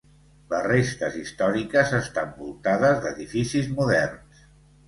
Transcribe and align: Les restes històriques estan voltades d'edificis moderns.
Les 0.53 0.63
restes 0.67 1.17
històriques 1.19 1.93
estan 1.99 2.33
voltades 2.39 2.99
d'edificis 3.05 3.69
moderns. 3.79 4.43